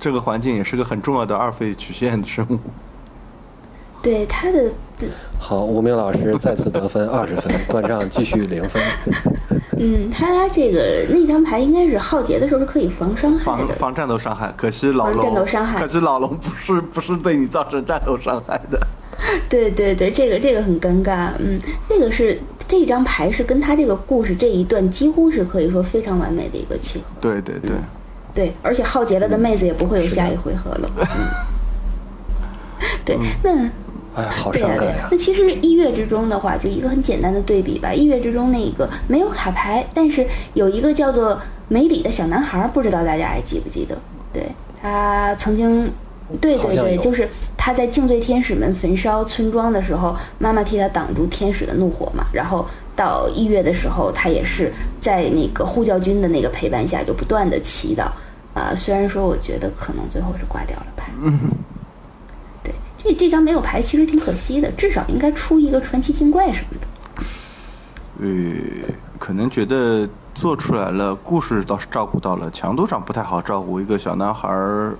[0.00, 2.58] 这个环境也是个很重要的二费曲线生物。
[4.02, 5.08] 对他的对
[5.40, 8.82] 好，吴明老师再次得分二十分，断账继续零分。
[9.80, 13.68] 嗯，他这个那张牌应该是浩劫的时候是可以防伤害的。
[13.68, 18.78] 防防战斗伤害，可惜老防龙，战斗伤害可惜老龙不是 不是对你造成战斗伤害的。
[19.48, 21.30] 对对对，这个这个很尴尬。
[21.38, 27.04] 嗯，这个是这张牌是跟他这个故事这一段几乎是可以说非常完美的一个契合。
[27.20, 27.70] 对对对，
[28.34, 30.90] 对，而且浩劫了的妹子也不会有下一回合了。
[30.98, 31.06] 嗯，
[33.04, 33.68] 对，那。
[34.14, 35.16] 哎，好对呀、对呀、伤感呀那！
[35.16, 37.92] 其实一月之中的话，就一个很简单的对比吧。
[37.92, 43.96] 一月之中那个没有卡牌，但是有一个叫做梅里的小男孩，不知道大家还记不记得？
[44.32, 44.42] 对
[44.80, 45.90] 他曾经，
[46.40, 52.26] 对对对，就是他在敬罪天使们焚烧村庄的时候，妈妈替他挡住天使的怒火嘛。
[52.32, 52.66] 然后
[52.96, 58.08] 到一月的时候，他也是在那个呼叫军的那个陪伴下，就不断的祈祷。
[58.54, 61.12] 啊、虽然说我觉得可能最后是挂掉了牌。
[61.20, 61.30] 对，
[63.02, 66.86] 这这张没有牌其实挺可惜的，至少应该出一个传奇精怪什么的。
[68.20, 68.28] 呃，
[69.18, 73.80] 可能觉得做出来了，故事倒是照顾到了，强度上不太好照顾。
[73.80, 74.96] 一个小男孩儿，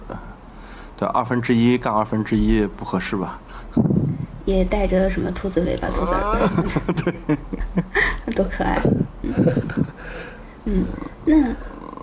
[0.97, 3.41] 的二分之一杠二分之一不合适吧？
[4.47, 6.49] 也带着什么兔子尾巴、兔子耳
[6.95, 8.81] 朵，对， 多可爱。
[9.23, 9.35] 嗯
[10.65, 10.85] 嗯，
[11.25, 11.55] 那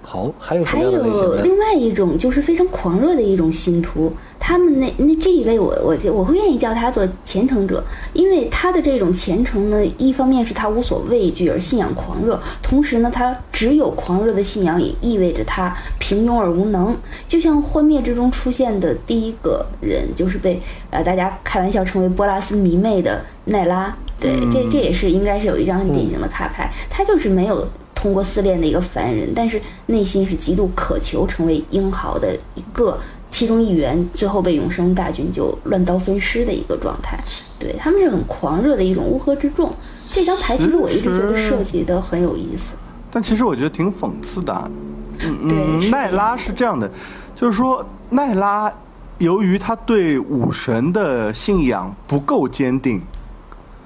[0.03, 0.83] 好，还有什还？
[0.83, 4.15] 有另外一种就是非常狂热的一种信徒，
[4.47, 16.95] 他们那那这一类我我我会愿意叫他做虔诚者，因为他的这种虔诚呢，一方面是他无所畏惧而信仰狂热，同时呢，他只有狂热的信仰也意味着他平庸而无能。
[17.27, 23.97] 就像幻灭之中出现的第一个人，就是被呃大家开玩笑称为波拉斯迷妹的奈拉。
[24.19, 32.99] 对，这这也是应该是有一张很典型的卡牌，他就是没有通过思恋的一个凡人，但是内心是极度渴求成为英豪的一个
[33.35, 37.19] 其中一员，最后被永生大军就乱刀分尸的一个状态。
[37.59, 39.69] 对他们是很狂热的一种乌合之众。
[40.07, 42.77] 这张牌其实我一直觉得设计的很有意思。
[43.11, 44.71] 但其实我觉得挺讽刺的啊。
[45.19, 46.89] 嗯对嗯，奈拉是这样的，
[47.35, 48.71] 就是说奈拉
[49.17, 53.01] 由于他对武神的信仰不够坚定，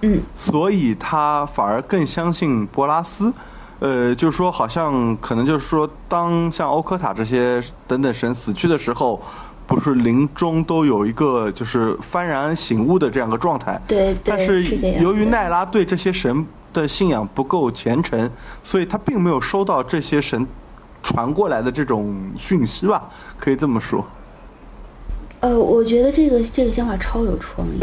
[0.03, 3.33] 嗯，所以他反而更相信波拉斯。
[3.79, 9.21] 呃，就是说，好像可能就是说，当像欧科塔这些等等神死去的时候，
[9.65, 13.79] 不是临终都有一个就是幡然醒悟的这样一个状态。
[13.87, 15.01] 对对，但是是这样。
[15.01, 18.29] 由于奈拉对这些神的信仰不够虔诚，
[18.63, 20.45] 所以他并没有收到这些神
[21.01, 24.05] 传过来的这种讯息吧，可以这么说。
[25.39, 27.79] 呃，我觉得这个这个想法超有创意，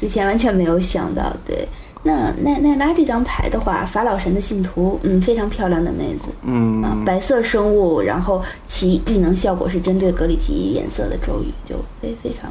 [0.00, 1.22] 之前完全没有想到。
[1.44, 1.68] 对，
[2.06, 12.50] 那奈奈拉这张牌的话，法老神的信徒，嗯，非常漂亮的妹子，嗯，啊，白色生物，然后其异能效果是针对格里吉颜色的咒语，就非非常，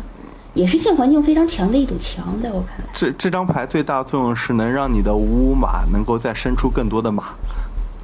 [0.54, 2.86] 也是性环境非常强的一堵墙，在我看来。
[2.94, 7.24] 这这张牌最大作用是能让你的五五马能够再生出更多的马，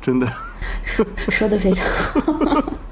[0.01, 0.27] 真的。
[1.29, 2.63] 说的非常好。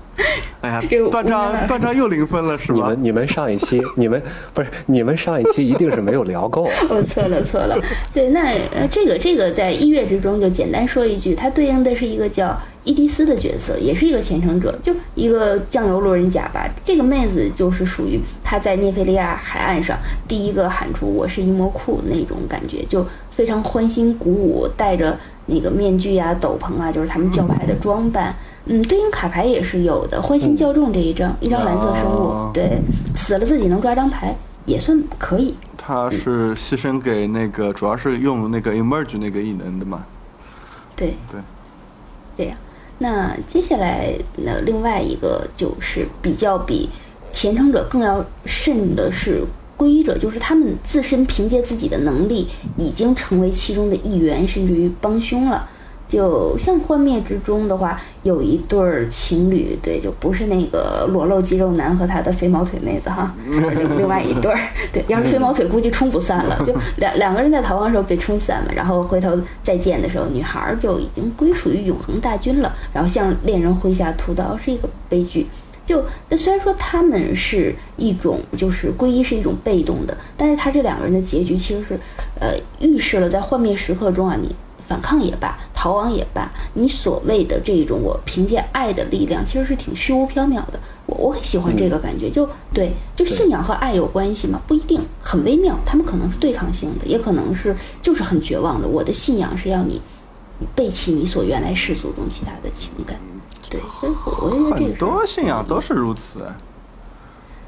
[0.62, 3.04] 哎呀这个，段吴老师章断章又零分了是吗你们？
[3.04, 4.22] 你们上一期你们
[4.54, 6.68] 不是你们上一期一定是没有聊够。
[6.90, 7.78] 我错了错了，
[8.14, 16.70] 对，那呃，这个这个在一月之中就简单说一句，它对应的是一个叫伊迪丝的角色，也是一个虔诚者，就一个酱油路人甲吧。
[16.84, 28.30] 这个妹子就是属于她在涅菲利亚海岸上第一个喊出“我是伊莫库”那种感觉，就非常欢欣鼓舞，戴着那个面具啊、斗篷啊，就是他们教派的装扮。
[28.30, 32.78] 嗯，对应卡牌也是有的，欢欣教众这一张，一张蓝色生物，哦对，
[33.16, 35.56] 死了自己能抓张牌，也算可以。
[35.78, 40.04] 他是牺牲给那个，主要是用那个 emerge 那个异能的嘛。
[40.96, 41.42] 对对，
[42.38, 42.58] 这样。
[43.00, 46.90] 那接下来那，另外一个就是比较比
[47.32, 49.42] 虔诚者更要慎的是
[49.78, 55.68] 皈依者，就是他们自身凭借自己的能力已经成为其中的一员，甚至于帮凶了。
[56.10, 63.32] 就像幻灭之中的话，有一对儿情侣，对，就不是那个裸露肌肉男和他的飞毛腿妹子哈，
[63.64, 64.60] 而 另另外一对儿，
[64.92, 75.46] 对，要是飞毛腿估计冲不散了， 就两两个人在逃亡的时候被冲散嘛，然后回头再见的时候，女孩儿就已经归属于永恒大军了，然后向恋人挥下屠刀，是一个悲剧。
[75.86, 82.00] 就那虽然说他们是一种就是皈依是一种被动的，但是他这两个人的结局其实是，
[82.40, 84.56] 呃，预示了在幻灭时刻中啊，你
[84.90, 90.80] 反抗也罢，逃亡也罢，你所谓的这种我凭借爱的力量，其实是挺虚无缥缈的。
[91.06, 94.60] 我我很喜欢这个感觉，就对，就信仰和爱有关系吗？
[94.66, 98.88] 不一定，很微妙，他们可能是对抗性的，也可能是就是很绝望的。
[98.88, 100.02] 我的信仰是要你
[100.74, 103.16] 背弃你所原来世俗中其他的情感。
[103.70, 106.42] 对，所以我我觉得这个很多信仰都是如此。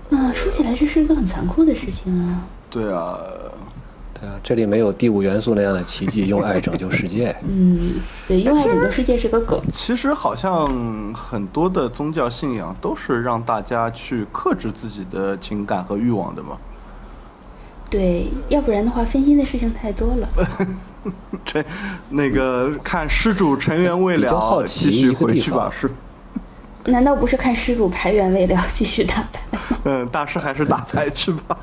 [0.10, 2.42] 啊，说起来这是一个很残酷的事情啊。
[2.72, 3.20] 对啊，
[4.22, 7.36] 对啊，这里没有第五元素那样的奇迹，用爱拯救世界。
[7.48, 7.96] 嗯，
[8.28, 9.60] 对，用爱拯救世界是个梗。
[9.74, 16.56] 其实好像很多的宗教信仰都是让大家去克制自己的情感和欲望的嘛。
[17.90, 20.30] 对，要不然的话，分心的事情太多了。
[21.44, 21.66] 这
[22.10, 25.70] 那个看施主尘缘未了，奇继续回去吧。
[25.78, 25.90] 是，
[26.86, 29.42] 难道不是看施主牌缘未了继续打牌？
[29.84, 31.58] 嗯，大师还是打牌去吧。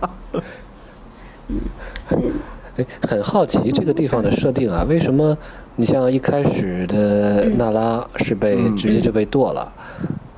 [2.76, 5.36] 哎，很好奇这个地方的设定啊，为什么
[5.76, 9.72] 你像一开始的娜拉是被、嗯直接就被剁了，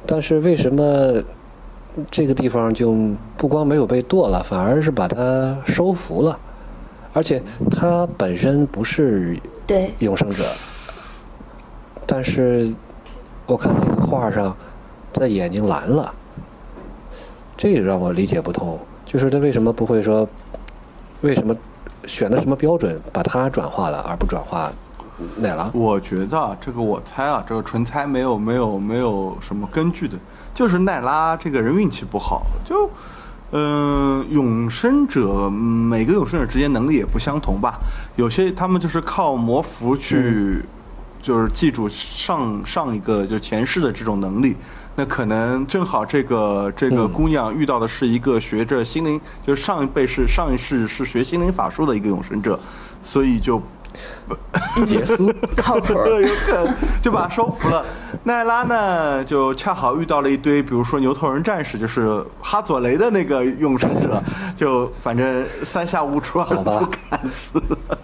[0.07, 1.23] 但是为什么
[2.11, 2.97] 这个地方就
[3.37, 6.39] 不光没有被剁了，反而是把它收服了？
[7.13, 10.45] 而且他本身不是对，永生者，
[12.07, 12.73] 但是
[13.47, 14.57] 我看那个画上，
[15.13, 16.15] 他的眼睛蓝了，
[17.57, 18.79] 这也让我理解不通。
[19.05, 20.29] 就是他为什么不会说，
[21.23, 21.55] 为什么
[22.07, 24.71] 选的什么标准把它转化了，而不转化
[25.37, 25.71] 奶狼？
[25.75, 30.17] 我觉得啊这个我猜啊，这个纯猜没有没有没有什么根据的，
[30.55, 32.91] 就是奈拉这个人运气不好，就。
[33.53, 37.81] 嗯，永生者嗯每个永生者之间能力也不相同吧？
[38.15, 40.65] 有些他们就是靠魔符去，
[41.21, 44.57] 就是记住上上一个就前世的这种能力。
[45.01, 52.61] 那可能正好这个这个嗯姑娘遇到的是一个学着心灵，就是上一辈是上一世是学心灵法术的一个永生者，
[53.03, 53.63] 所以就
[54.85, 55.95] 杰斯，靠谱。
[56.21, 57.83] 有可能就把他收服了。
[58.25, 64.23] 奈拉呢，就恰好遇到了一堆，比如说牛头人战士，就是哈佐雷的那个永生者，
[64.55, 67.99] 就反正三下五除二好吧就砍死了。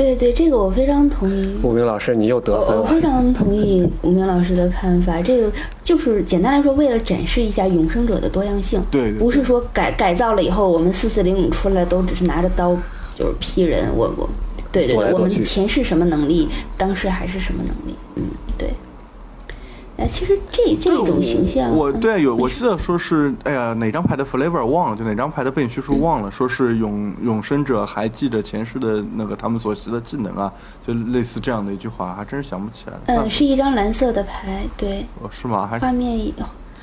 [0.00, 1.58] 对对，这个我非常同意。
[1.62, 2.76] 吴明老师，你又得分了。
[2.76, 5.52] 我我非常同意 吴明老师的看法，这个
[5.84, 12.74] 就是简单来说，为了展示一下永生者的多样性，对对不是说改改造了以后，我们四四零五出来都只是拿着刀
[13.14, 14.26] 就是劈人，我我，
[14.72, 18.22] 对对对，我们前世什么能力，当时还是什么能力，嗯，
[18.56, 18.70] 对。
[20.10, 30.52] 哎，其实这这种形象，嗯我对有我记得说是，哎呀，哪张牌的 flavor 忘了，就哪张牌的背景叙述忘了，说是永永生者还记着前世的那个他们所习的技能啊，
[30.84, 33.00] 就类似这样的一句话，还真是想不起来了。
[33.24, 35.66] 嗯，是一张蓝色的牌，对，哦是吗？
[35.70, 36.32] 还是画面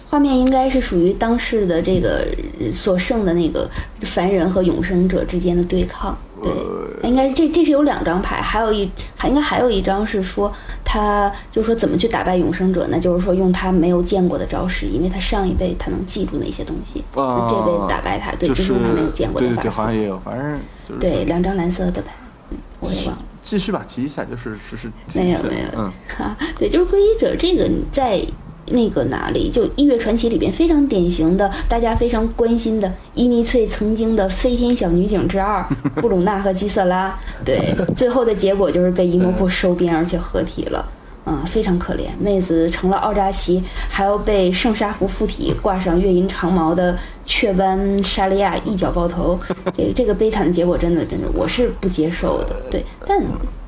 [0.09, 2.25] 画面应该是属于当时的这个
[2.59, 3.67] 呃所剩的那个
[4.01, 6.15] 凡人和永生者之间的对抗。
[6.43, 10.51] 对，应该是这这是有两张牌，还有一还应该还有一张是说
[10.83, 12.99] 他就是说怎么去打败永生者呢？
[12.99, 19.81] 就是说用他没有见过的招式，因为他上一辈他能记住那些东西，啊那这辈打败他，对，就就是他没有见过的对对对，法术。
[19.81, 20.53] 好像也有，反正
[20.87, 22.13] 就是对，两张蓝色的牌，
[22.51, 23.17] 嗯我也忘了。
[23.43, 28.21] 继续吧，提一下，就是只是提一下没有没有嗯，哈， 对，就是皈依者这个你在
[28.67, 35.65] 那个哪里，就《异月传奇》里边非常典型的，大家非常关心的伊尼翠曾经的飞天小女警之二
[35.95, 40.85] 布鲁娜和基瑟拉， 对，最后的结果就是被伊莫库收编而且合体了。
[41.29, 49.37] 嗯、非常可怜，妹子成了奥扎奇，还要被圣沙弗附体，挂上月银长矛的雀斑莎莉亚一脚爆头，
[49.75, 53.21] 这个这个悲惨的结果真的真的我是不接受的，对，但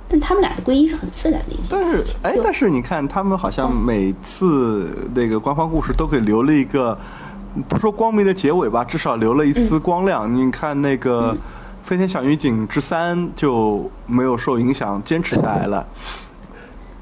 [0.09, 6.97] 但他们俩的归因是很自然的一件但是，哎，但是你看，他们好像每次那个官方故事都给留了一个，
[7.67, 10.33] 不说光明的结尾吧，至少留了一丝光亮。
[10.33, 11.31] 你看那个
[11.87, 15.85] 《飞天小女警之三》就没有受影响，坚持下来了。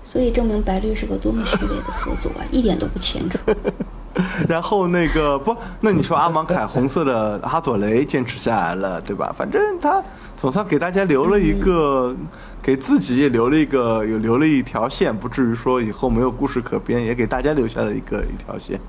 [0.03, 3.39] 所以证明白绿是个多么虚伪的词组啊，一点都不虔诚。
[4.47, 9.33] 然后那个不，那你说阿芒凯红色的哈佐雷坚持下来了，对吧？
[9.37, 10.03] 反正他
[10.35, 12.15] 总算给大家留了一个，
[12.61, 18.79] 给自己也留了一个，有留了一条线，不至于说以后没有故事可编，也给大家留下了一个一条线。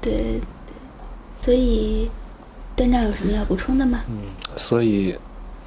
[0.00, 0.40] 对对，
[1.40, 2.10] 所以
[2.74, 4.00] 段长有什么要补充的吗？
[4.08, 4.16] 嗯
[4.56, 5.16] 所以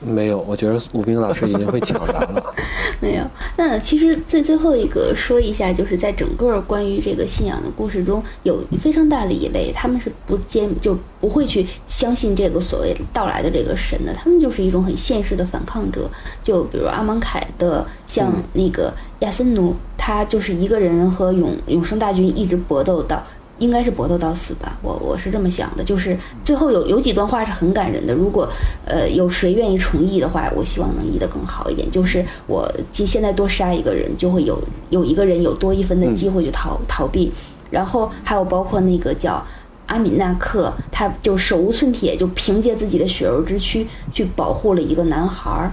[0.05, 2.53] 没有，我觉得吴冰老师已经会抢答了。
[2.99, 3.23] 没有。
[3.57, 16.09] 那其实最最后一个说一下，就是在整个关于这个信仰的故事中，有非常大的一类，他们是不坚就不会去相信这个所谓到来的这个神的，他们就是一种很现实的反抗者。
[16.41, 23.23] 就比如阿芒凯的，像那个亚森奴，他就是一个人和永永生大军一直搏斗到。
[23.59, 28.13] 应该是搏斗到死吧，我我是这么想的，就是最后有有几段话是很感人的。
[28.13, 28.49] 如果
[28.85, 31.89] 呃有谁愿意重译的话，我希望能译得更好一点。
[31.89, 37.31] 就是我即现在多杀一个人，就会有有一个人有多一分的机会去逃、逃避。
[37.69, 39.43] 然后还有包括那个叫
[39.87, 45.71] 阿敏纳克，他就手无寸铁，就凭借自己的血肉之躯去保护了一个男孩儿。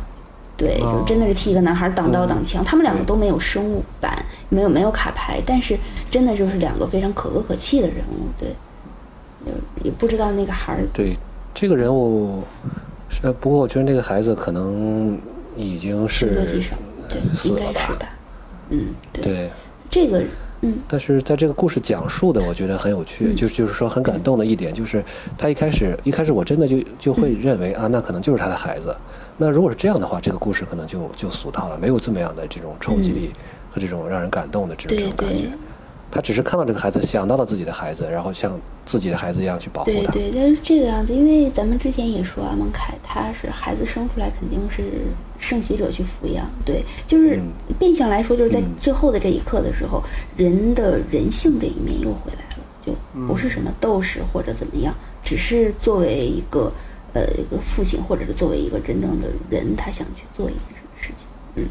[0.57, 2.63] 对，就真的是替一个男孩挡刀挡枪。
[2.65, 5.79] 他们两个都没有生物版，没有没有卡牌，但是
[6.11, 8.29] 真的就是两个非常可歌可泣的人物。
[8.39, 8.49] 对，
[9.47, 10.81] 就也不知道那个孩儿。
[10.93, 11.17] 对，
[11.55, 12.43] 这个人物，
[13.23, 15.19] 呃，不过我觉得那个孩子可能
[15.57, 16.77] 已经是多极少，
[17.09, 18.09] 对，应该是吧。
[18.69, 19.23] 嗯，对。
[19.23, 19.51] 对，
[19.89, 20.23] 这个，
[20.61, 20.75] 嗯。
[20.87, 25.03] 但是在这个故事讲述的，我觉得很有趣，就就是说很感动的一点，就是
[25.39, 28.95] 他一开始一开始我真的就就会认为啊，那可能就是他的孩子。
[29.37, 33.31] 那如果是这样的话，这个故事可能就就俗套了，没有这么样的这种冲击力
[33.71, 35.51] 和这种让人感动的这种这种感觉。
[36.13, 40.13] 他只是看到这个孩子，想到了自己的孩子，然后像自己的孩子一样去保护他。
[40.13, 44.83] 对对，但是这个样子，因为咱们之前也说啊蒙凯他是孩子生出来肯定是
[45.39, 47.41] 圣袭者去抚养，对，就是
[47.79, 50.03] 变相来说，就是在最后的这一刻的时候，
[50.37, 52.93] 人的人性这一面又回来了，就
[53.27, 54.93] 不是什么斗士或者怎么样，
[55.23, 56.73] 只是作为一个。
[57.13, 60.63] 呃，一个父亲，或者是作为一个真正的人，他想去做一件
[61.01, 61.65] 事情，嗯。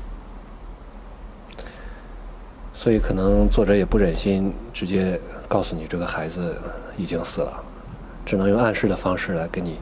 [2.80, 5.20] 所以可能作者也不忍心直接
[5.50, 6.56] 告诉你这个孩子
[6.96, 7.62] 已经死了，
[8.26, 9.78] 只能用暗示的方式来给你，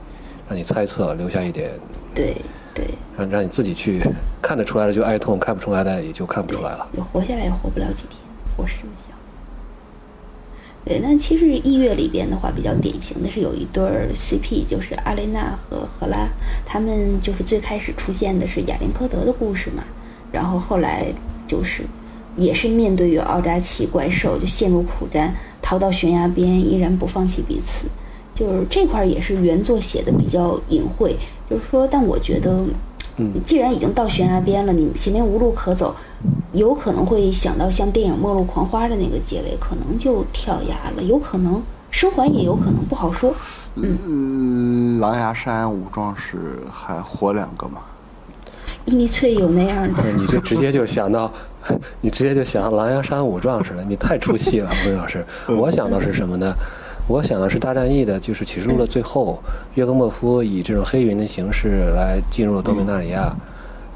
[0.50, 1.70] 让你猜测，留下一点。
[2.16, 2.34] 对
[2.74, 2.86] 对。
[3.16, 4.02] 让让你自己去
[4.42, 6.90] 看得出来的就哀痛，看不出来的也就看不出来了。
[7.14, 8.20] 活下来也活不了几天，
[8.58, 9.16] 我是这么想。
[10.84, 16.28] 对，那其实《异月》里边的话，比较典型的是有一对儿 CP，就是阿雷娜和赫拉，
[16.66, 19.84] 他们就是最开始出现的是亚林科德的故事嘛，
[20.32, 21.06] 然后后来
[21.46, 21.84] 就是
[22.38, 27.88] 也是面对于奥扎奇怪兽，就陷入苦战，逃到悬崖边，依然不放弃彼此。
[28.34, 31.18] 就是这块也是原作写的比较隐晦，
[31.50, 32.64] 就是说，但我觉得。
[33.20, 35.96] 嗯，既然已经到悬崖边了，你前面无路可走，
[36.52, 41.60] 有可能会想到像电影《末路狂花》的那个结尾，可能就跳崖了，有可能
[41.90, 43.34] 生还，也有可能不好说。
[43.74, 47.80] 嗯，狼牙山五壮士还活两个吗？
[48.88, 50.04] 伊尼翠有那样的？
[50.18, 51.32] 你就直接就想到，
[52.00, 55.24] 你直接就想到狼牙山五壮士了，你太出戏了，洪老师。
[55.46, 56.54] 我想到是什么呢？
[57.06, 59.44] 我想的是大战役的，就是启示录的最后，
[59.76, 63.36] 约格莫夫以这种黑云的形式来进入了多米纳里亚，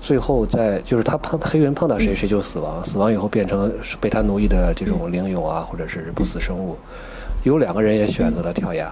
[0.01, 3.71] 最后在就是他碰黑云碰到谁谁就死亡，死亡以后变成
[4.01, 6.75] 被他奴役的这种灵勇啊，或者是不死生物。
[7.43, 8.91] 有两个人也选择了跳崖，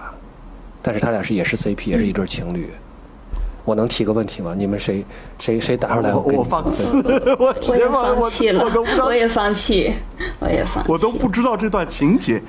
[0.82, 2.70] 但是他俩是也是 CP，也是一对情侣。
[3.66, 4.54] 我能提个问题吗？
[4.58, 5.06] 你们谁
[5.38, 6.14] 谁谁打出来？
[6.14, 6.86] 我我放弃，
[7.68, 8.66] 我也放弃了，
[9.06, 9.94] 我也放弃，
[10.40, 12.42] 我也放弃，我都不知道这段情节。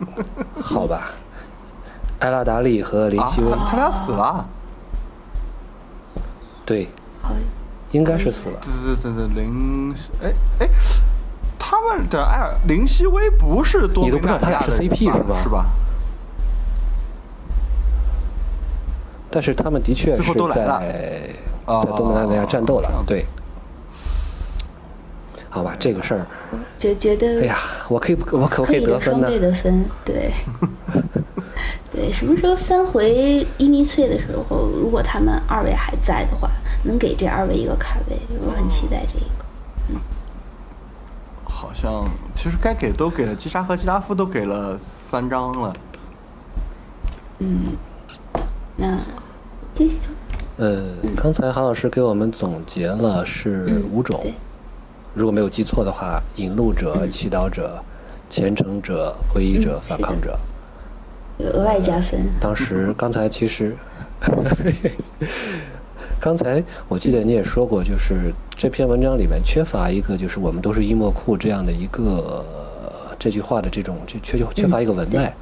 [0.62, 1.10] 好吧，
[2.20, 4.46] 艾拉达利和林希威，他俩死了。
[6.64, 6.88] 对，
[7.90, 8.60] 应该是死了。
[8.62, 10.68] 对对对对，林，哎哎，
[11.58, 15.42] 他们的艾尔林希威不是多你都不知道他俩是 CP 是吧？
[15.42, 15.66] 是吧？
[19.30, 20.66] 但是他们的确是在
[21.66, 23.24] 在多米纳利亚战斗了，对。
[25.52, 26.24] 好吧，这个事儿，
[26.78, 27.58] 就觉得，哎呀，
[27.88, 29.26] 我可以，我可不可以得分呢？
[29.26, 30.30] 双倍的分，对，
[31.92, 36.48] 对，什么时候三回伊尼翠的时候，如果他们二位还在的话，
[36.84, 38.16] 能给这二位一个卡位，
[38.46, 39.26] 我很期待这个。
[39.88, 39.96] 嗯，
[41.42, 44.78] 好像其实该给都给了，基沙和基拉夫都给了
[45.10, 45.72] 三张了。
[47.40, 47.72] 嗯，
[48.80, 48.98] 那
[49.74, 49.96] 接下
[50.56, 50.82] 呃，
[51.14, 54.24] 刚才韩老师给我们总结了是五种。
[55.12, 57.82] 如果没有记错的话，引路者、祈祷者、
[58.30, 60.38] 虔诚者、皈依者、反抗者，
[61.38, 62.20] 额外加分。
[62.40, 63.76] 当时刚才其实，
[66.18, 72.44] 刚才我记得你也说过，就是这篇文章里面缺乏一个，就是我们都是伊莫库这样的一个
[72.82, 75.34] 呃这句话的这种，这缺缺乏一个文脉。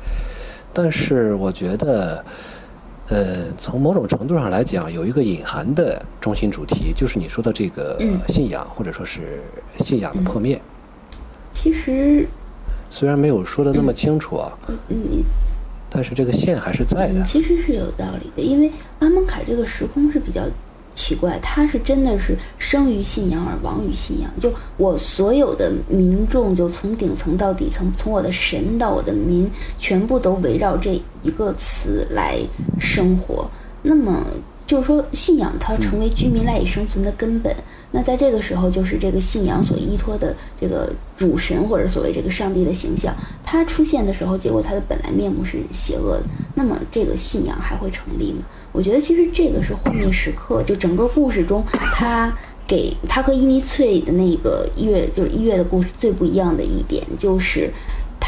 [0.73, 2.25] 但是我觉得，
[3.11, 9.43] 呃，从某种程度上来讲，有一个隐含的中心主题，就是你说的这个嗯信仰，或者说是
[9.79, 10.61] 信仰的破灭。
[11.51, 12.27] 其实，
[12.91, 14.53] 虽然没有说的那么清楚啊，
[14.89, 14.97] 嗯，
[15.89, 17.25] 但是这个线还是在的嗯，。
[17.25, 20.43] 其实是有道理的，因为阿蒙凯这个时空是比较
[20.99, 24.29] 奇怪，他是真的是生于信仰而亡于信仰。
[24.41, 32.41] 就我所有的民众，就从顶层到底层，从我的神到我的民，全部都围绕这一个词来
[32.81, 33.49] 生活。
[33.81, 34.25] 那么
[34.69, 37.57] 就是说，信仰它成为居民赖以生存的根本。
[37.91, 48.41] 那在这个时候，就是这个信仰所依托的这个主神或者所谓这个上帝的形象，它出现的时候，结果它的本来面目是邪恶的，那么这个信仰还会成立吗？
[48.71, 52.31] 我觉得其实这个是幻灭时刻，就整个故事中，他
[52.67, 57.73] 给他和伊尼翠的那个一月就是一月的故事最不一样的一点，就是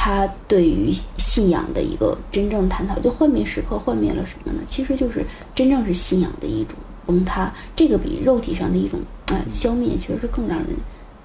[0.03, 2.99] 他对于信仰的一个真正探讨。
[3.01, 4.61] 就幻灭时刻幻灭了什么呢？
[4.67, 5.23] 其实就是
[5.55, 6.75] 真正是信仰的一种
[7.05, 10.69] 崩塌，这个比肉体上的一种呃消灭，其实是更让人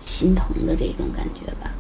[0.02, 1.72] 心疼的这种感觉吧。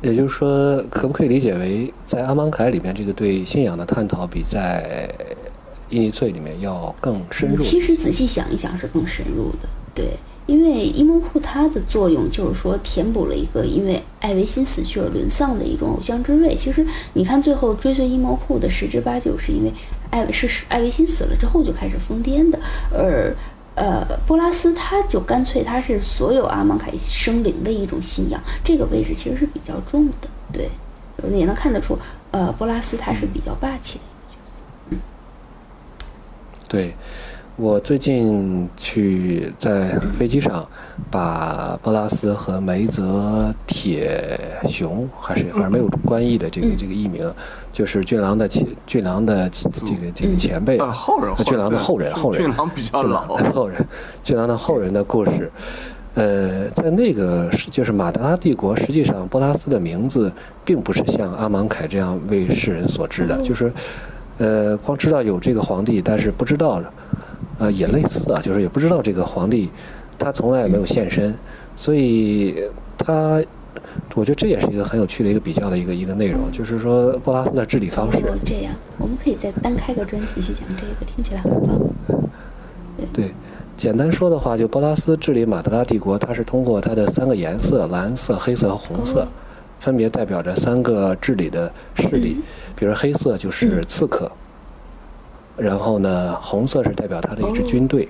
[0.00, 5.06] 也就是说，可不可以理解为，在阿芒凯里面，这个对信仰的探讨比在
[5.90, 7.62] 伊尼翠里面要更深入？
[7.62, 9.68] 其实仔细想一想，是更深入的。
[9.94, 10.16] 对，
[10.46, 16.54] 因为伊蒙库它的作用就是说填补了一个因为艾维辛死去而沦丧的一种偶像之位。
[16.56, 19.72] 其实你看，最后追随伊蒙库的十之八九是因为
[20.10, 22.58] 艾维是艾维辛死了之后就开始疯癫的，
[22.92, 23.34] 而
[23.74, 30.28] 呃波拉斯他就干脆他是所有阿芒凯生灵的一种信仰，这个位置其实是比较重的。
[30.52, 30.68] 对，
[31.32, 31.98] 也能看得出，
[32.30, 34.62] 呃，波拉斯他是比较霸气的一个角色。
[34.90, 34.98] 嗯
[36.68, 36.94] 对，
[37.56, 40.66] 我最近去在飞机上
[41.10, 46.76] 把波拉斯和梅泽铁雄，还是反正没有关译的这个嗯。
[46.78, 47.30] 这个译名，
[47.70, 53.20] 就是俊郎的前俊郎的这个这个前辈呃，后人，俊郎的后人后人俊郎比较老，
[53.52, 53.86] 后人，
[54.22, 55.50] 俊郎的后人的故事。
[56.14, 60.32] 呃，在那个是就是马德拉帝国，实际上波拉斯的名字
[60.64, 63.72] 并不是像阿芒凯这样为世人所知的，就是，
[64.38, 66.82] 呃，光知道有这个皇帝，但是不知道，
[67.58, 69.70] 呃，也类似啊，就是也不知道这个皇帝，
[70.18, 71.34] 他从来也没有现身，
[71.76, 72.62] 所以
[72.98, 73.42] 他，
[74.14, 81.80] 我觉得这也是一个很有趣的一个比较的一个一个内容，就是说波拉斯的治理方式这样，我们可以再单开个专题去讲这个，听起来很棒。
[83.12, 83.32] 对，
[83.76, 89.26] 简单说的话，就波拉斯治理马德拉帝国，它是通过它的三个颜色——蓝色、黑色和红色，
[89.80, 92.36] 分别代表着三个治理的势力。
[92.76, 94.30] 比如黑色就是刺客，
[95.56, 98.08] 然后呢，红色是代表他的一支军队，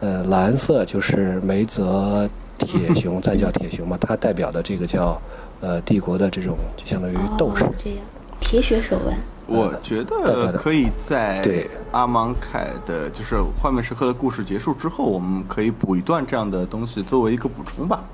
[0.00, 5.20] 呃，蓝色就是梅泽铁雄，再叫铁雄嘛， 他代表的这个叫
[5.60, 7.98] 呃帝国的这种就相当于斗士哦。，这样，
[8.40, 9.16] 铁血手腕。
[9.48, 18.04] 我觉得可以在对阿芒凯的，就是画面时刻的故事结束之后，我们可以补一段这样的东西作为一个补充吧，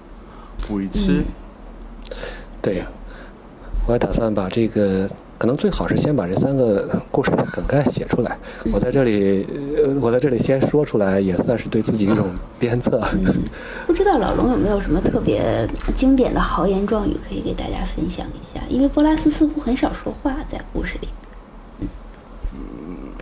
[0.67, 1.23] 补一期。
[2.63, 2.87] 对呀，
[3.87, 8.37] 我还打算把这个，可能最好是先把这三个故事的梗概写出来。
[8.73, 12.29] 我在这里，呃，我在这里先说出来，也算是对自己一种
[12.59, 13.01] 鞭策。
[13.87, 15.67] 不知道老龙有没有什么特别
[15.97, 18.61] 经典的豪言壮语可以给大家分享一下？
[18.69, 21.09] 因为波拉斯似乎很少说话，在故事里。
[22.53, 23.13] 嗯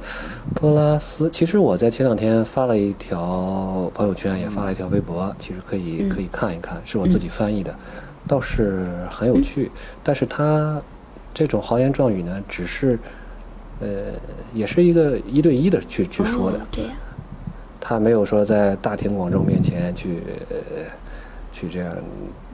[0.55, 7.75] 波拉斯，其实我在前两天发了一条朋友圈，也发了一条微博，其实可以嗯可以看一看，是我自己翻译的，
[8.27, 9.71] 倒是很有趣。
[10.03, 10.81] 但是他
[11.37, 12.99] 这种豪言壮语呢，只是，
[13.81, 13.89] 呃，
[14.55, 16.91] 也是一个一对一的去去说的哦，这样。
[17.79, 20.57] 他没有说在大庭广众面前去、呃、
[21.53, 21.95] 去这样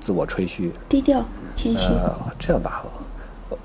[0.01, 0.73] 自我吹嘘。
[0.89, 1.25] 低调
[1.55, 1.79] 谦虚。
[1.79, 2.85] 呃，这样吧，
[3.49, 3.59] 我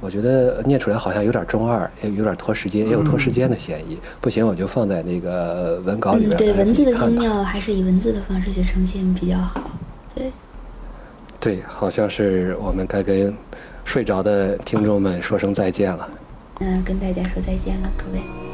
[0.00, 3.98] 我觉得念出来好像有点中二，也有点拖时间，也有拖时间的嫌疑。
[4.22, 7.12] 不行，我就放在那个文稿里嗯，边，对文字的精。
[7.12, 9.70] 妙还是以文字的方式去呈现比较好。
[10.14, 10.32] 对，
[11.38, 13.36] 对，好像是我们该跟
[13.84, 16.08] 睡着的听众们说声再见了。
[16.60, 18.53] 嗯，跟大家说再见了，各位。